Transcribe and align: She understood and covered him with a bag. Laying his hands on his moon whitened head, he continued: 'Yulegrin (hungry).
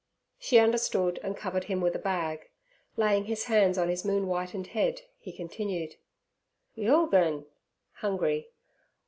She 0.39 0.57
understood 0.57 1.19
and 1.21 1.37
covered 1.37 1.65
him 1.65 1.79
with 1.79 1.93
a 1.93 1.99
bag. 1.99 2.49
Laying 2.97 3.25
his 3.25 3.43
hands 3.43 3.77
on 3.77 3.87
his 3.87 4.03
moon 4.03 4.23
whitened 4.23 4.65
head, 4.73 5.01
he 5.19 5.31
continued: 5.31 5.93
'Yulegrin 6.75 7.45
(hungry). 7.97 8.49